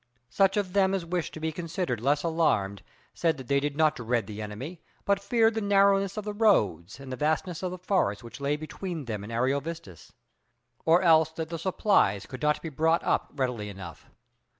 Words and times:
Such 0.31 0.57
of 0.57 0.73
them 0.73 0.95
as 0.95 1.05
wished 1.05 1.31
to 1.35 1.39
be 1.39 1.51
considered 1.51 2.01
less 2.01 2.23
alarmed 2.23 2.81
said 3.13 3.37
that 3.37 3.47
they 3.47 3.59
did 3.59 3.77
not 3.77 3.95
dread 3.97 4.25
the 4.25 4.41
enemy, 4.41 4.81
but 5.05 5.19
feared 5.19 5.53
the 5.53 5.61
narrowness 5.61 6.17
of 6.17 6.23
the 6.23 6.33
roads 6.33 6.99
and 6.99 7.11
the 7.11 7.15
vastness 7.15 7.61
of 7.61 7.69
the 7.69 7.77
forests 7.77 8.23
which 8.23 8.41
lay 8.41 8.55
between 8.57 9.05
them 9.05 9.23
and 9.23 9.31
Ariovistus, 9.31 10.11
or 10.85 11.03
else 11.03 11.29
that 11.33 11.49
the 11.49 11.59
supplies 11.59 12.25
could 12.25 12.41
not 12.41 12.63
be 12.63 12.69
brought 12.69 13.03
up 13.03 13.29
readily 13.35 13.69
enough. 13.69 14.09